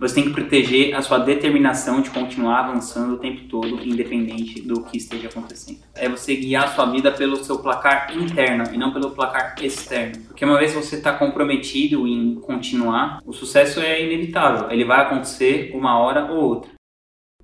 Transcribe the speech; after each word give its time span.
Você 0.00 0.14
tem 0.14 0.24
que 0.24 0.30
proteger 0.30 0.94
a 0.94 1.02
sua 1.02 1.18
determinação 1.18 2.00
de 2.00 2.08
continuar 2.08 2.60
avançando 2.60 3.16
o 3.16 3.18
tempo 3.18 3.42
todo, 3.50 3.86
independente 3.86 4.62
do 4.62 4.82
que 4.82 4.96
esteja 4.96 5.28
acontecendo. 5.28 5.80
É 5.94 6.08
você 6.08 6.34
guiar 6.34 6.64
a 6.64 6.68
sua 6.68 6.86
vida 6.86 7.12
pelo 7.12 7.44
seu 7.44 7.58
placar 7.58 8.16
interno 8.16 8.64
e 8.72 8.78
não 8.78 8.94
pelo 8.94 9.10
placar 9.10 9.54
externo. 9.60 10.24
Porque 10.24 10.42
uma 10.42 10.58
vez 10.58 10.72
você 10.72 10.96
está 10.96 11.12
comprometido 11.12 12.08
em 12.08 12.36
continuar, 12.36 13.20
o 13.26 13.34
sucesso 13.34 13.78
é 13.78 14.02
inevitável. 14.02 14.70
Ele 14.70 14.86
vai 14.86 15.00
acontecer 15.02 15.70
uma 15.74 15.98
hora 15.98 16.32
ou 16.32 16.44
outra. 16.44 16.70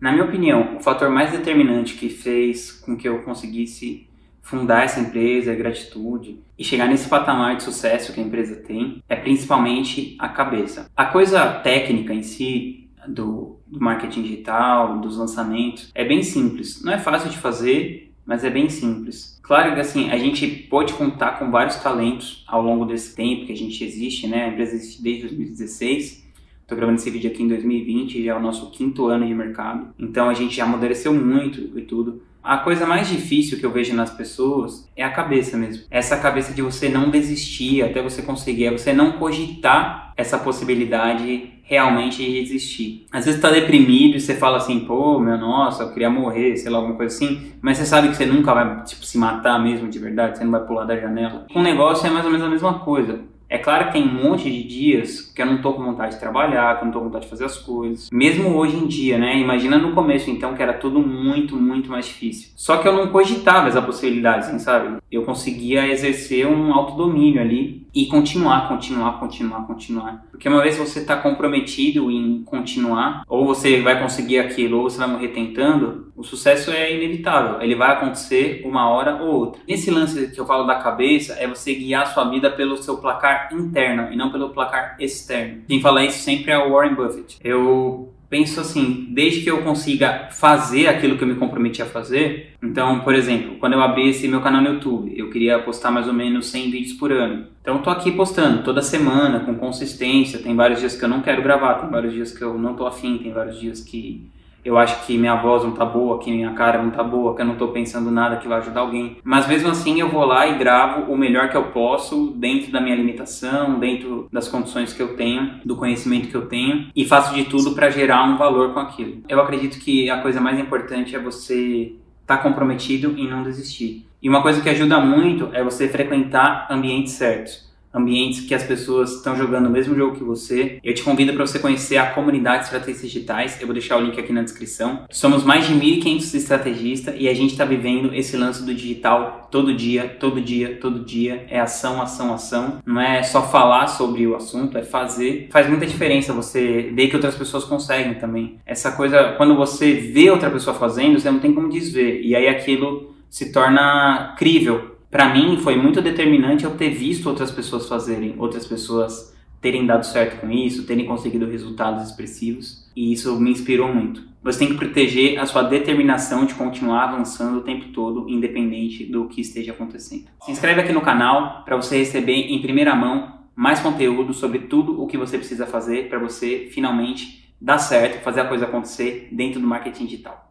Na 0.00 0.10
minha 0.10 0.24
opinião, 0.24 0.78
o 0.78 0.82
fator 0.82 1.10
mais 1.10 1.32
determinante 1.32 1.94
que 1.94 2.08
fez 2.08 2.72
com 2.72 2.96
que 2.96 3.06
eu 3.06 3.22
conseguisse 3.22 4.08
fundar 4.46 4.84
essa 4.84 5.00
empresa, 5.00 5.50
a 5.50 5.56
gratitude 5.56 6.38
e 6.56 6.62
chegar 6.62 6.86
nesse 6.86 7.08
patamar 7.08 7.56
de 7.56 7.64
sucesso 7.64 8.12
que 8.12 8.20
a 8.20 8.22
empresa 8.22 8.54
tem 8.54 9.02
é 9.08 9.16
principalmente 9.16 10.14
a 10.20 10.28
cabeça. 10.28 10.88
A 10.96 11.04
coisa 11.04 11.44
técnica 11.64 12.14
em 12.14 12.22
si 12.22 12.88
do, 13.08 13.58
do 13.66 13.80
marketing 13.80 14.22
digital, 14.22 15.00
dos 15.00 15.18
lançamentos, 15.18 15.90
é 15.92 16.04
bem 16.04 16.22
simples. 16.22 16.80
Não 16.84 16.92
é 16.92 16.98
fácil 16.98 17.28
de 17.28 17.38
fazer, 17.38 18.14
mas 18.24 18.44
é 18.44 18.50
bem 18.50 18.68
simples. 18.68 19.36
Claro 19.42 19.74
que 19.74 19.80
assim, 19.80 20.10
a 20.10 20.16
gente 20.16 20.46
pode 20.46 20.94
contar 20.94 21.40
com 21.40 21.50
vários 21.50 21.76
talentos 21.76 22.44
ao 22.46 22.62
longo 22.62 22.84
desse 22.84 23.16
tempo 23.16 23.46
que 23.46 23.52
a 23.52 23.56
gente 23.56 23.82
existe, 23.82 24.28
né? 24.28 24.44
A 24.44 24.48
empresa 24.48 24.76
existe 24.76 25.02
desde 25.02 25.22
2016. 25.22 26.24
Estou 26.66 26.76
gravando 26.76 26.98
esse 26.98 27.08
vídeo 27.10 27.30
aqui 27.30 27.44
em 27.44 27.48
2020, 27.48 28.24
já 28.24 28.32
é 28.32 28.34
o 28.36 28.40
nosso 28.40 28.72
quinto 28.72 29.06
ano 29.06 29.24
de 29.24 29.32
mercado. 29.32 29.86
Então 29.96 30.28
a 30.28 30.34
gente 30.34 30.56
já 30.56 30.64
amadureceu 30.64 31.14
muito 31.14 31.78
e 31.78 31.82
tudo. 31.82 32.22
A 32.42 32.56
coisa 32.58 32.84
mais 32.84 33.08
difícil 33.08 33.56
que 33.56 33.64
eu 33.64 33.70
vejo 33.70 33.94
nas 33.94 34.10
pessoas 34.10 34.90
é 34.96 35.04
a 35.04 35.12
cabeça 35.12 35.56
mesmo. 35.56 35.84
Essa 35.88 36.16
cabeça 36.16 36.52
de 36.52 36.62
você 36.62 36.88
não 36.88 37.08
desistir 37.08 37.84
até 37.84 38.02
você 38.02 38.20
conseguir, 38.20 38.64
é 38.64 38.72
você 38.72 38.92
não 38.92 39.12
cogitar 39.12 40.12
essa 40.16 40.38
possibilidade 40.38 41.52
realmente 41.62 42.16
de 42.24 42.36
existir. 42.36 43.06
Às 43.12 43.26
vezes 43.26 43.40
tá 43.40 43.48
deprimido 43.48 44.16
e 44.16 44.20
você 44.20 44.34
fala 44.34 44.56
assim, 44.56 44.80
pô, 44.80 45.20
meu 45.20 45.38
nossa, 45.38 45.84
eu 45.84 45.92
queria 45.92 46.10
morrer, 46.10 46.56
sei 46.56 46.68
lá, 46.68 46.78
alguma 46.78 46.96
coisa 46.96 47.14
assim, 47.14 47.52
mas 47.62 47.78
você 47.78 47.86
sabe 47.86 48.08
que 48.08 48.16
você 48.16 48.26
nunca 48.26 48.52
vai, 48.52 48.82
tipo, 48.82 49.06
se 49.06 49.16
matar 49.18 49.62
mesmo 49.62 49.88
de 49.88 50.00
verdade, 50.00 50.38
você 50.38 50.42
não 50.42 50.50
vai 50.50 50.66
pular 50.66 50.84
da 50.84 50.96
janela. 50.96 51.46
Com 51.52 51.60
o 51.60 51.62
negócio 51.62 52.08
é 52.08 52.10
mais 52.10 52.24
ou 52.24 52.30
menos 52.32 52.44
a 52.44 52.50
mesma 52.50 52.80
coisa. 52.80 53.20
É 53.48 53.58
claro 53.58 53.86
que 53.86 53.92
tem 53.92 54.02
um 54.02 54.28
monte 54.28 54.50
de 54.50 54.62
dias 54.62 55.20
que 55.20 55.40
eu 55.40 55.46
não 55.46 55.58
tô 55.62 55.72
com 55.72 55.84
vontade 55.84 56.14
de 56.14 56.20
trabalhar, 56.20 56.76
que 56.76 56.82
eu 56.82 56.86
não 56.86 56.92
tô 56.92 56.98
com 56.98 57.04
vontade 57.06 57.24
de 57.24 57.30
fazer 57.30 57.44
as 57.44 57.56
coisas. 57.58 58.10
Mesmo 58.10 58.56
hoje 58.56 58.76
em 58.76 58.86
dia, 58.86 59.18
né? 59.18 59.38
Imagina 59.38 59.78
no 59.78 59.92
começo, 59.92 60.30
então, 60.30 60.54
que 60.54 60.62
era 60.62 60.72
tudo 60.72 61.00
muito, 61.00 61.56
muito 61.56 61.88
mais 61.88 62.06
difícil. 62.06 62.50
Só 62.56 62.78
que 62.78 62.88
eu 62.88 62.92
não 62.92 63.08
cogitava 63.08 63.68
essa 63.68 63.80
possibilidade, 63.80 64.46
assim, 64.46 64.58
sabe? 64.58 64.96
Eu 65.10 65.22
conseguia 65.22 65.86
exercer 65.88 66.46
um 66.46 66.72
autodomínio 66.72 67.40
ali 67.40 67.85
e 67.96 68.04
continuar, 68.04 68.68
continuar, 68.68 69.18
continuar, 69.18 69.66
continuar. 69.66 70.26
Porque 70.30 70.46
uma 70.46 70.60
vez 70.60 70.76
você 70.76 70.98
está 70.98 71.16
comprometido 71.16 72.10
em 72.10 72.44
continuar, 72.44 73.24
ou 73.26 73.46
você 73.46 73.80
vai 73.80 73.98
conseguir 73.98 74.38
aquilo, 74.38 74.76
ou 74.76 74.90
você 74.90 74.98
vai 74.98 75.08
morrer 75.08 75.28
tentando, 75.28 76.12
o 76.14 76.22
sucesso 76.22 76.70
é 76.70 76.94
inevitável. 76.94 77.58
Ele 77.62 77.74
vai 77.74 77.92
acontecer 77.92 78.60
uma 78.66 78.86
hora 78.90 79.22
ou 79.22 79.34
outra. 79.34 79.62
Esse 79.66 79.90
lance 79.90 80.30
que 80.30 80.38
eu 80.38 80.44
falo 80.44 80.66
da 80.66 80.74
cabeça 80.74 81.36
é 81.38 81.46
você 81.46 81.74
guiar 81.74 82.02
a 82.02 82.06
sua 82.06 82.28
vida 82.28 82.50
pelo 82.50 82.76
seu 82.76 82.98
placar 82.98 83.48
interno 83.50 84.12
e 84.12 84.16
não 84.16 84.30
pelo 84.30 84.50
placar 84.50 84.96
externo. 85.00 85.62
Quem 85.66 85.80
fala 85.80 86.04
isso 86.04 86.18
sempre 86.18 86.52
é 86.52 86.58
o 86.58 86.72
Warren 86.72 86.94
Buffett. 86.94 87.38
Eu 87.42 88.12
penso 88.28 88.60
assim, 88.60 89.08
desde 89.10 89.42
que 89.42 89.50
eu 89.50 89.62
consiga 89.62 90.28
fazer 90.32 90.88
aquilo 90.88 91.16
que 91.16 91.24
eu 91.24 91.28
me 91.28 91.34
comprometi 91.34 91.82
a 91.82 91.86
fazer. 91.86 92.54
Então, 92.62 93.00
por 93.00 93.14
exemplo, 93.14 93.56
quando 93.58 93.74
eu 93.74 93.82
abri 93.82 94.08
esse 94.08 94.26
meu 94.28 94.40
canal 94.40 94.62
no 94.62 94.74
YouTube, 94.74 95.12
eu 95.16 95.30
queria 95.30 95.58
postar 95.58 95.90
mais 95.90 96.06
ou 96.06 96.12
menos 96.12 96.46
100 96.46 96.70
vídeos 96.70 96.92
por 96.94 97.12
ano. 97.12 97.46
Então, 97.60 97.78
tô 97.78 97.90
aqui 97.90 98.12
postando 98.12 98.62
toda 98.62 98.82
semana, 98.82 99.40
com 99.40 99.54
consistência. 99.54 100.38
Tem 100.38 100.54
vários 100.54 100.80
dias 100.80 100.96
que 100.96 101.04
eu 101.04 101.08
não 101.08 101.20
quero 101.20 101.42
gravar, 101.42 101.74
tem 101.74 101.90
vários 101.90 102.12
dias 102.12 102.36
que 102.36 102.42
eu 102.42 102.58
não 102.58 102.74
tô 102.74 102.86
afim, 102.86 103.18
tem 103.18 103.32
vários 103.32 103.58
dias 103.60 103.80
que 103.80 104.28
eu 104.66 104.76
acho 104.76 105.06
que 105.06 105.16
minha 105.16 105.36
voz 105.36 105.62
não 105.62 105.70
tá 105.70 105.84
boa, 105.84 106.18
que 106.18 106.28
minha 106.30 106.52
cara 106.52 106.82
não 106.82 106.90
tá 106.90 107.02
boa, 107.02 107.36
que 107.36 107.40
eu 107.40 107.46
não 107.46 107.54
tô 107.54 107.68
pensando 107.68 108.10
nada 108.10 108.36
que 108.36 108.48
vai 108.48 108.58
ajudar 108.58 108.80
alguém. 108.80 109.18
Mas 109.22 109.46
mesmo 109.46 109.70
assim 109.70 110.00
eu 110.00 110.08
vou 110.08 110.24
lá 110.24 110.44
e 110.48 110.58
gravo 110.58 111.12
o 111.12 111.16
melhor 111.16 111.48
que 111.48 111.56
eu 111.56 111.66
posso, 111.66 112.32
dentro 112.36 112.72
da 112.72 112.80
minha 112.80 112.96
limitação, 112.96 113.78
dentro 113.78 114.28
das 114.32 114.48
condições 114.48 114.92
que 114.92 115.00
eu 115.00 115.16
tenho, 115.16 115.60
do 115.64 115.76
conhecimento 115.76 116.28
que 116.28 116.34
eu 116.34 116.48
tenho, 116.48 116.88
e 116.96 117.04
faço 117.04 117.32
de 117.32 117.44
tudo 117.44 117.76
para 117.76 117.90
gerar 117.90 118.24
um 118.24 118.36
valor 118.36 118.74
com 118.74 118.80
aquilo. 118.80 119.22
Eu 119.28 119.40
acredito 119.40 119.78
que 119.78 120.10
a 120.10 120.20
coisa 120.20 120.40
mais 120.40 120.58
importante 120.58 121.14
é 121.14 121.18
você 121.20 121.94
estar 122.22 122.38
tá 122.38 122.42
comprometido 122.42 123.14
em 123.16 123.28
não 123.28 123.44
desistir. 123.44 124.04
E 124.20 124.28
uma 124.28 124.42
coisa 124.42 124.60
que 124.60 124.68
ajuda 124.68 124.98
muito 124.98 125.48
é 125.52 125.62
você 125.62 125.88
frequentar 125.88 126.66
ambientes 126.68 127.12
certos 127.12 127.65
ambientes 127.96 128.40
que 128.40 128.54
as 128.54 128.62
pessoas 128.62 129.14
estão 129.14 129.36
jogando 129.36 129.66
o 129.66 129.70
mesmo 129.70 129.94
jogo 129.94 130.16
que 130.16 130.22
você. 130.22 130.78
Eu 130.84 130.94
te 130.94 131.02
convido 131.02 131.32
para 131.32 131.46
você 131.46 131.58
conhecer 131.58 131.96
a 131.96 132.10
comunidade 132.10 132.58
de 132.58 132.64
estratégias 132.64 133.02
digitais. 133.02 133.60
Eu 133.60 133.66
vou 133.66 133.74
deixar 133.74 133.96
o 133.96 134.00
link 134.00 134.18
aqui 134.18 134.32
na 134.32 134.42
descrição. 134.42 135.04
Somos 135.10 135.44
mais 135.44 135.66
de 135.66 135.74
1.500 135.74 136.34
estrategistas 136.34 137.14
e 137.18 137.28
a 137.28 137.34
gente 137.34 137.52
está 137.52 137.64
vivendo 137.64 138.14
esse 138.14 138.36
lance 138.36 138.64
do 138.64 138.74
digital 138.74 139.48
todo 139.50 139.74
dia, 139.74 140.16
todo 140.20 140.40
dia, 140.40 140.78
todo 140.80 141.04
dia. 141.04 141.46
É 141.48 141.58
ação, 141.58 142.02
ação, 142.02 142.34
ação. 142.34 142.78
Não 142.84 143.00
é 143.00 143.22
só 143.22 143.42
falar 143.42 143.86
sobre 143.86 144.26
o 144.26 144.36
assunto, 144.36 144.76
é 144.76 144.82
fazer. 144.82 145.48
Faz 145.50 145.68
muita 145.68 145.86
diferença 145.86 146.32
você 146.32 146.90
ver 146.94 147.08
que 147.08 147.16
outras 147.16 147.34
pessoas 147.34 147.64
conseguem 147.64 148.14
também. 148.14 148.58
Essa 148.66 148.92
coisa, 148.92 149.34
quando 149.36 149.56
você 149.56 149.92
vê 149.94 150.30
outra 150.30 150.50
pessoa 150.50 150.76
fazendo, 150.76 151.18
você 151.18 151.30
não 151.30 151.40
tem 151.40 151.52
como 151.52 151.68
desver. 151.68 152.20
E 152.22 152.34
aí 152.34 152.48
aquilo 152.48 153.14
se 153.30 153.52
torna 153.52 154.34
crível 154.38 154.95
para 155.10 155.32
mim 155.32 155.58
foi 155.58 155.76
muito 155.76 156.02
determinante 156.02 156.64
eu 156.64 156.76
ter 156.76 156.90
visto 156.90 157.28
outras 157.28 157.50
pessoas 157.50 157.88
fazerem, 157.88 158.34
outras 158.38 158.66
pessoas 158.66 159.34
terem 159.60 159.86
dado 159.86 160.04
certo 160.04 160.40
com 160.40 160.50
isso, 160.50 160.86
terem 160.86 161.06
conseguido 161.06 161.46
resultados 161.46 162.08
expressivos, 162.08 162.90
e 162.94 163.12
isso 163.12 163.40
me 163.40 163.50
inspirou 163.50 163.92
muito. 163.92 164.22
Você 164.42 164.60
tem 164.60 164.68
que 164.68 164.74
proteger 164.74 165.40
a 165.40 165.46
sua 165.46 165.62
determinação 165.62 166.44
de 166.44 166.54
continuar 166.54 167.08
avançando 167.08 167.58
o 167.58 167.62
tempo 167.62 167.86
todo, 167.88 168.28
independente 168.28 169.04
do 169.04 169.26
que 169.26 169.40
esteja 169.40 169.72
acontecendo. 169.72 170.26
Se 170.44 170.52
inscreve 170.52 170.80
aqui 170.80 170.92
no 170.92 171.00
canal 171.00 171.64
para 171.64 171.76
você 171.76 171.98
receber 171.98 172.32
em 172.32 172.62
primeira 172.62 172.94
mão 172.94 173.40
mais 173.56 173.80
conteúdo 173.80 174.32
sobre 174.32 174.60
tudo 174.60 175.02
o 175.02 175.06
que 175.06 175.16
você 175.16 175.36
precisa 175.36 175.66
fazer 175.66 176.08
para 176.08 176.18
você 176.18 176.68
finalmente 176.70 177.52
dar 177.60 177.78
certo, 177.78 178.22
fazer 178.22 178.42
a 178.42 178.48
coisa 178.48 178.66
acontecer 178.66 179.30
dentro 179.32 179.60
do 179.60 179.66
marketing 179.66 180.04
digital. 180.04 180.45